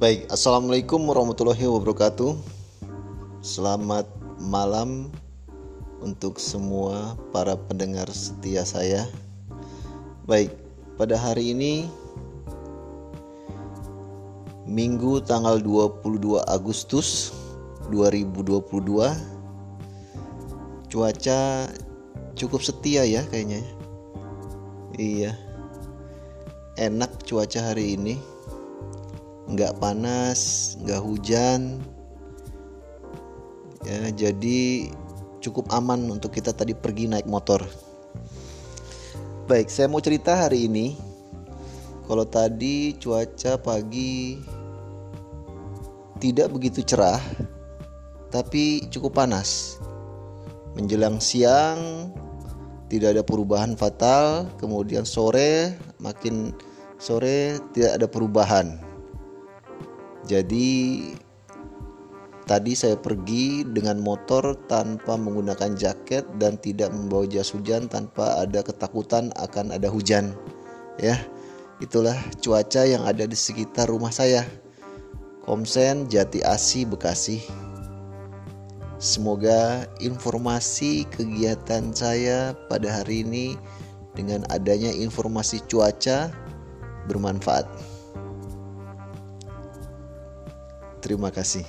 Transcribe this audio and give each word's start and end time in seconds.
Baik, 0.00 0.32
assalamualaikum 0.32 1.12
warahmatullahi 1.12 1.60
wabarakatuh. 1.68 2.32
Selamat 3.44 4.08
malam 4.40 5.12
untuk 6.00 6.40
semua 6.40 7.20
para 7.36 7.52
pendengar 7.52 8.08
setia 8.08 8.64
saya. 8.64 9.04
Baik, 10.24 10.56
pada 10.96 11.20
hari 11.20 11.52
ini 11.52 11.84
Minggu 14.64 15.20
tanggal 15.20 15.60
22 15.60 16.48
Agustus 16.48 17.36
2022 17.92 18.56
cuaca 20.88 21.40
cukup 22.40 22.60
setia 22.64 23.04
ya 23.04 23.20
kayaknya. 23.28 23.60
Iya. 24.96 25.36
Enak 26.80 27.20
cuaca 27.28 27.60
hari 27.60 28.00
ini. 28.00 28.29
Nggak 29.50 29.82
panas, 29.82 30.74
nggak 30.86 31.02
hujan. 31.02 31.82
Ya, 33.82 34.12
jadi 34.14 34.92
cukup 35.42 35.72
aman 35.74 36.06
untuk 36.06 36.36
kita 36.36 36.54
tadi 36.54 36.76
pergi 36.76 37.10
naik 37.10 37.26
motor. 37.26 37.64
Baik, 39.50 39.66
saya 39.66 39.90
mau 39.90 39.98
cerita 39.98 40.36
hari 40.46 40.70
ini. 40.70 40.94
Kalau 42.06 42.26
tadi 42.26 42.94
cuaca 42.98 43.58
pagi 43.58 44.38
tidak 46.20 46.52
begitu 46.54 46.82
cerah, 46.86 47.22
tapi 48.30 48.86
cukup 48.90 49.18
panas. 49.18 49.78
Menjelang 50.78 51.18
siang 51.18 52.10
tidak 52.90 53.18
ada 53.18 53.22
perubahan 53.22 53.74
fatal, 53.74 54.46
kemudian 54.58 55.06
sore 55.06 55.74
makin 55.98 56.54
sore 56.98 57.58
tidak 57.74 57.98
ada 57.98 58.06
perubahan. 58.06 58.89
Jadi 60.30 61.10
tadi 62.46 62.78
saya 62.78 62.94
pergi 62.94 63.66
dengan 63.66 63.98
motor 63.98 64.54
tanpa 64.70 65.18
menggunakan 65.18 65.74
jaket 65.74 66.22
dan 66.38 66.54
tidak 66.62 66.94
membawa 66.94 67.26
jas 67.26 67.50
hujan 67.50 67.90
tanpa 67.90 68.38
ada 68.38 68.62
ketakutan 68.62 69.34
akan 69.34 69.74
ada 69.74 69.90
hujan. 69.90 70.30
Ya, 71.02 71.18
itulah 71.82 72.14
cuaca 72.38 72.86
yang 72.86 73.02
ada 73.02 73.26
di 73.26 73.34
sekitar 73.34 73.90
rumah 73.90 74.14
saya. 74.14 74.46
Komsen 75.42 76.06
Jati 76.06 76.46
Asi 76.46 76.86
Bekasi. 76.86 77.42
Semoga 79.02 79.82
informasi 79.98 81.10
kegiatan 81.10 81.90
saya 81.90 82.54
pada 82.70 83.02
hari 83.02 83.26
ini 83.26 83.58
dengan 84.14 84.46
adanya 84.46 84.94
informasi 84.94 85.58
cuaca 85.66 86.30
bermanfaat. 87.10 87.89
Terima 91.00 91.32
kasih. 91.32 91.64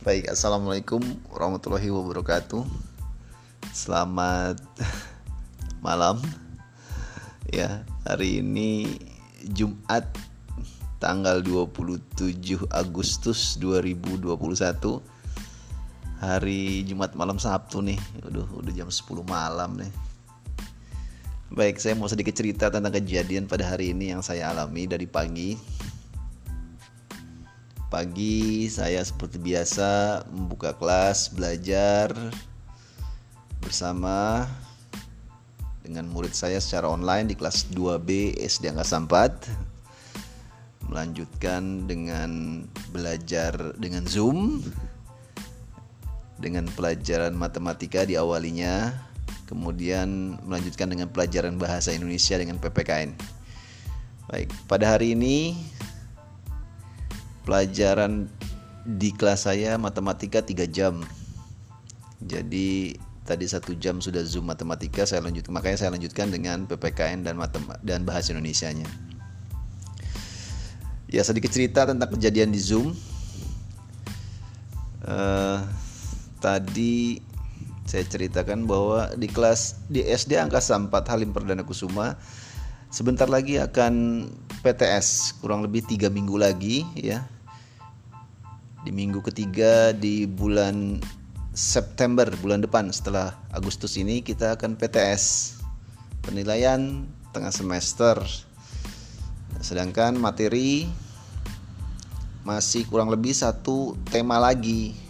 Baik, 0.00 0.32
assalamualaikum 0.32 1.04
warahmatullahi 1.28 1.92
wabarakatuh. 1.92 2.64
Selamat 3.70 4.58
malam. 5.86 6.18
Ya, 7.52 7.84
hari 8.08 8.40
ini 8.40 8.96
Jumat 9.44 10.08
tanggal 11.04 11.44
27 11.44 12.64
Agustus 12.72 13.60
2021. 13.60 15.19
Hari 16.20 16.84
Jumat 16.84 17.16
malam 17.16 17.40
Sabtu 17.40 17.80
nih. 17.80 17.96
Udah 18.28 18.44
udah 18.44 18.72
jam 18.76 18.92
10 18.92 19.24
malam 19.24 19.80
nih. 19.80 19.92
Baik, 21.50 21.82
saya 21.82 21.98
mau 21.98 22.06
sedikit 22.06 22.36
cerita 22.36 22.70
tentang 22.70 22.94
kejadian 22.94 23.50
pada 23.50 23.66
hari 23.66 23.90
ini 23.90 24.14
yang 24.14 24.22
saya 24.22 24.54
alami 24.54 24.86
dari 24.86 25.08
pagi 25.10 25.58
Pagi 27.90 28.70
saya 28.70 29.02
seperti 29.02 29.42
biasa 29.42 30.22
membuka 30.30 30.70
kelas 30.78 31.34
belajar 31.34 32.14
bersama 33.58 34.46
dengan 35.82 36.06
murid 36.06 36.30
saya 36.30 36.62
secara 36.62 36.86
online 36.86 37.26
di 37.26 37.34
kelas 37.34 37.66
2B 37.74 38.38
SD 38.38 38.70
Angkasa 38.70 39.02
4 39.02 40.86
melanjutkan 40.86 41.90
dengan 41.90 42.62
belajar 42.94 43.74
dengan 43.74 44.06
Zoom 44.06 44.62
dengan 46.40 46.64
pelajaran 46.72 47.36
matematika 47.36 48.02
di 48.08 48.16
awalinya 48.16 48.96
kemudian 49.46 50.40
melanjutkan 50.48 50.88
dengan 50.88 51.12
pelajaran 51.12 51.60
bahasa 51.60 51.92
Indonesia 51.92 52.40
dengan 52.40 52.56
PPKN 52.58 53.14
baik 54.32 54.48
pada 54.66 54.96
hari 54.96 55.12
ini 55.14 55.54
pelajaran 57.44 58.28
di 58.84 59.12
kelas 59.12 59.44
saya 59.44 59.76
matematika 59.76 60.40
3 60.40 60.64
jam. 60.70 61.02
Jadi 62.20 62.96
tadi 63.24 63.44
satu 63.46 63.76
jam 63.78 64.02
sudah 64.02 64.24
zoom 64.26 64.48
matematika 64.50 65.06
saya 65.06 65.22
lanjut 65.22 65.46
makanya 65.54 65.78
saya 65.86 65.94
lanjutkan 65.94 66.34
dengan 66.34 66.66
ppkn 66.66 67.22
dan 67.22 67.38
dan 67.86 68.02
bahasa 68.02 68.34
Indonesia 68.34 68.66
nya 68.74 68.90
ya 71.06 71.22
sedikit 71.22 71.54
cerita 71.54 71.86
tentang 71.86 72.10
kejadian 72.10 72.50
di 72.50 72.60
zoom. 72.62 72.94
Uh, 75.00 75.64
tadi 76.40 77.20
saya 77.84 78.06
ceritakan 78.06 78.64
bahwa 78.64 79.12
di 79.18 79.26
kelas 79.26 79.82
di 79.90 80.00
SD 80.00 80.40
Angkasa 80.40 80.78
4 80.78 80.90
Halim 81.10 81.34
Perdana 81.34 81.66
Kusuma 81.66 82.16
sebentar 82.88 83.26
lagi 83.28 83.58
akan 83.58 84.26
PTS 84.62 85.38
kurang 85.42 85.66
lebih 85.66 85.86
tiga 85.86 86.08
minggu 86.08 86.38
lagi 86.38 86.86
ya. 86.96 87.26
Di 88.80 88.94
minggu 88.94 89.20
ketiga 89.20 89.92
di 89.92 90.24
bulan 90.24 91.02
September 91.52 92.30
bulan 92.40 92.62
depan 92.64 92.88
setelah 92.94 93.36
Agustus 93.52 93.98
ini 93.98 94.24
kita 94.24 94.56
akan 94.56 94.78
PTS 94.78 95.58
penilaian 96.22 97.04
tengah 97.34 97.52
semester. 97.52 98.22
Sedangkan 99.60 100.16
materi 100.16 100.88
masih 102.46 102.88
kurang 102.88 103.12
lebih 103.12 103.36
satu 103.36 103.98
tema 104.08 104.40
lagi 104.40 105.09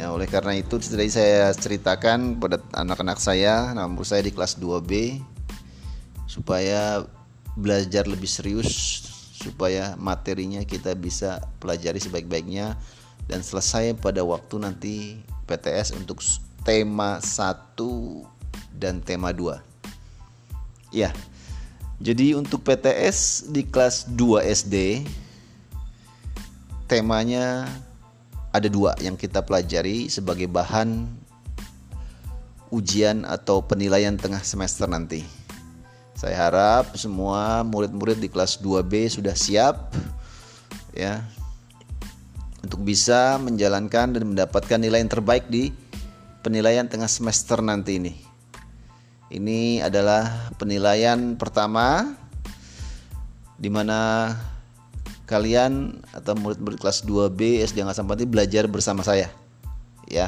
ya 0.00 0.08
oleh 0.16 0.24
karena 0.24 0.56
itu 0.56 0.80
tadi 0.80 1.12
saya 1.12 1.52
ceritakan 1.52 2.40
pada 2.40 2.56
anak-anak 2.72 3.20
saya 3.20 3.68
namun 3.76 4.00
saya 4.00 4.24
di 4.24 4.32
kelas 4.32 4.56
2B 4.56 5.20
supaya 6.24 7.04
belajar 7.52 8.08
lebih 8.08 8.24
serius 8.24 9.04
supaya 9.36 9.96
materinya 10.00 10.64
kita 10.64 10.96
bisa 10.96 11.44
pelajari 11.60 12.00
sebaik-baiknya 12.00 12.80
dan 13.28 13.44
selesai 13.44 13.92
pada 14.00 14.24
waktu 14.24 14.56
nanti 14.56 14.96
PTS 15.44 15.96
untuk 16.00 16.24
tema 16.64 17.20
1 17.20 17.76
dan 18.76 19.04
tema 19.04 19.32
2. 19.32 19.60
Ya. 20.92 21.12
Jadi 22.00 22.32
untuk 22.32 22.64
PTS 22.64 23.52
di 23.52 23.68
kelas 23.68 24.08
2 24.08 24.40
SD 24.48 25.04
temanya 26.88 27.68
ada 28.50 28.66
dua 28.66 28.98
yang 28.98 29.14
kita 29.14 29.42
pelajari 29.46 30.10
sebagai 30.10 30.50
bahan 30.50 31.06
ujian 32.70 33.26
atau 33.26 33.62
penilaian 33.62 34.14
tengah 34.14 34.42
semester 34.42 34.86
nanti. 34.86 35.26
Saya 36.14 36.50
harap 36.50 36.94
semua 36.98 37.64
murid-murid 37.64 38.20
di 38.20 38.28
kelas 38.28 38.60
2B 38.60 39.08
sudah 39.08 39.32
siap 39.32 39.94
ya 40.92 41.24
untuk 42.60 42.84
bisa 42.84 43.40
menjalankan 43.40 44.14
dan 44.14 44.24
mendapatkan 44.28 44.78
nilai 44.78 45.00
yang 45.00 45.08
terbaik 45.10 45.48
di 45.48 45.72
penilaian 46.44 46.86
tengah 46.86 47.08
semester 47.08 47.58
nanti 47.64 47.96
ini. 47.96 48.14
Ini 49.30 49.80
adalah 49.86 50.50
penilaian 50.58 51.38
pertama 51.38 52.18
di 53.56 53.70
mana 53.70 54.34
kalian 55.30 56.02
atau 56.10 56.34
murid-murid 56.34 56.82
kelas 56.82 57.06
2B 57.06 57.62
SD 57.62 57.86
Angkasa 57.86 58.02
Pati 58.02 58.26
belajar 58.26 58.66
bersama 58.66 59.06
saya. 59.06 59.30
Ya. 60.10 60.26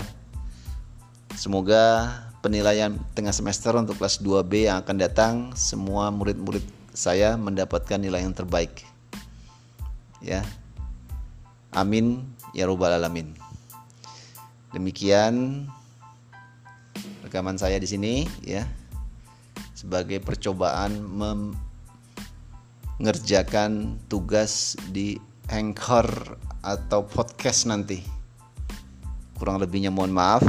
Semoga 1.35 2.07
penilaian 2.39 2.95
tengah 3.19 3.35
semester 3.35 3.75
untuk 3.75 3.99
kelas 3.99 4.23
2B 4.23 4.71
yang 4.71 4.79
akan 4.87 4.97
datang 5.03 5.35
semua 5.59 6.15
murid-murid 6.15 6.63
saya 6.95 7.35
mendapatkan 7.35 7.99
nilai 7.99 8.23
yang 8.23 8.31
terbaik. 8.31 8.87
Ya. 10.23 10.47
Amin 11.75 12.23
ya 12.55 12.71
robbal 12.71 12.95
alamin. 12.95 13.35
Demikian 14.71 15.67
rekaman 17.27 17.59
saya 17.59 17.75
di 17.83 17.91
sini 17.91 18.31
ya. 18.47 18.63
Sebagai 19.75 20.23
percobaan 20.23 20.95
mengerjakan 23.01 24.01
tugas 24.09 24.77
di 24.93 25.17
Anchor 25.49 26.37
atau 26.65 27.05
podcast 27.05 27.69
nanti. 27.69 28.01
Kurang 29.37 29.59
lebihnya 29.59 29.91
mohon 29.91 30.15
maaf. 30.15 30.45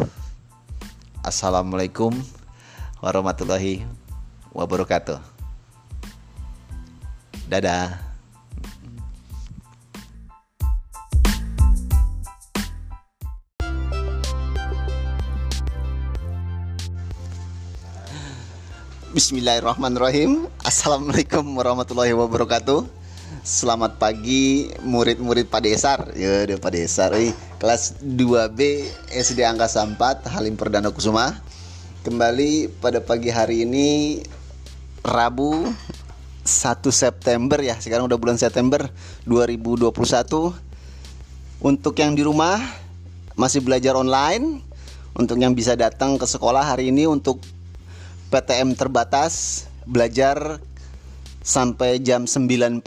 Assalamualaikum 1.23 2.13
warahmatullahi 2.99 3.87
wabarakatuh. 4.51 5.19
Dadah. 7.49 8.12
Bismillahirrahmanirrahim. 19.13 20.50
Assalamualaikum 20.65 21.45
warahmatullahi 21.54 22.18
wabarakatuh. 22.18 22.81
Selamat 23.45 24.01
pagi 24.01 24.74
murid-murid 24.81 25.54
Padesar. 25.54 26.18
Ya 26.18 26.50
udah 26.50 26.57
Padesar 26.57 27.13
eh. 27.13 27.30
Kelas 27.62 27.94
2B 28.01 28.57
SD 29.13 29.45
Angkasa 29.45 29.86
4 29.86 30.33
Halim 30.33 30.57
Perdana 30.57 30.89
Kusuma. 30.89 31.30
Kembali 32.01 32.74
pada 32.81 33.06
pagi 33.06 33.30
hari 33.30 33.69
ini 33.69 34.25
Rabu 35.06 35.62
1 36.42 36.81
September 36.89 37.62
ya. 37.62 37.77
Sekarang 37.77 38.10
udah 38.10 38.18
bulan 38.18 38.42
September 38.42 38.89
2021 39.30 39.94
Untuk 41.62 41.94
yang 42.01 42.18
di 42.18 42.25
rumah 42.25 42.57
Masih 43.38 43.62
belajar 43.62 43.94
online. 43.94 44.65
Untuk 45.13 45.38
yang 45.38 45.54
bisa 45.54 45.77
datang 45.77 46.18
ke 46.18 46.25
sekolah 46.25 46.65
hari 46.65 46.89
ini 46.89 47.06
Untuk 47.06 47.52
PTM 48.33 48.74
terbatas 48.74 49.69
belajar 49.85 50.57
sampai 51.45 52.01
jam 52.01 52.25
9.45 52.25 52.81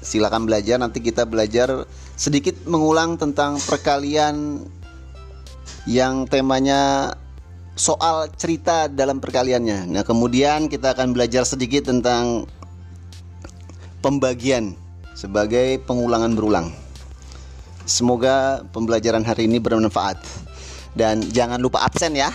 silakan 0.00 0.48
belajar 0.48 0.80
nanti 0.80 1.04
kita 1.04 1.28
belajar 1.28 1.84
sedikit 2.16 2.56
mengulang 2.64 3.20
tentang 3.20 3.60
perkalian 3.60 4.64
yang 5.84 6.24
temanya 6.24 7.12
soal 7.76 8.32
cerita 8.32 8.88
dalam 8.88 9.20
perkaliannya. 9.20 9.92
Nah 9.92 10.08
kemudian 10.08 10.72
kita 10.72 10.96
akan 10.96 11.12
belajar 11.12 11.44
sedikit 11.44 11.92
tentang 11.92 12.48
pembagian 14.00 14.72
sebagai 15.12 15.84
pengulangan 15.84 16.32
berulang. 16.32 16.72
Semoga 17.84 18.64
pembelajaran 18.72 19.24
hari 19.24 19.44
ini 19.44 19.60
bermanfaat. 19.60 20.16
Dan 20.96 21.22
jangan 21.28 21.60
lupa 21.60 21.84
absen 21.84 22.16
ya 22.16 22.32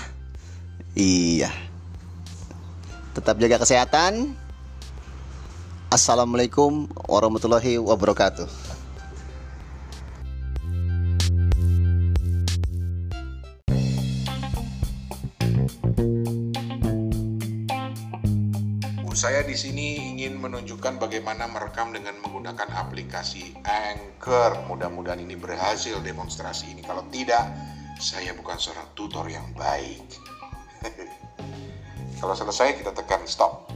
Iya. 0.95 1.51
Tetap 3.11 3.35
jaga 3.35 3.59
kesehatan. 3.59 4.31
Assalamualaikum 5.91 6.87
warahmatullahi 7.11 7.75
wabarakatuh. 7.83 8.47
Saya 19.15 19.41
di 19.47 19.57
sini 19.57 20.15
ingin 20.15 20.39
menunjukkan 20.39 20.95
bagaimana 20.99 21.51
merekam 21.51 21.91
dengan 21.91 22.19
menggunakan 22.23 22.71
aplikasi 22.71 23.51
Anchor. 23.67 24.63
Mudah-mudahan 24.71 25.19
ini 25.19 25.35
berhasil 25.35 25.99
demonstrasi 25.99 26.71
ini. 26.71 26.83
Kalau 26.87 27.03
tidak, 27.11 27.51
saya 27.99 28.31
bukan 28.35 28.59
seorang 28.59 28.91
tutor 28.95 29.27
yang 29.27 29.49
baik. 29.55 30.34
Kalau 32.19 32.33
selesai 32.33 32.79
kita 32.79 32.91
tekan 32.95 33.27
stop. 33.27 33.74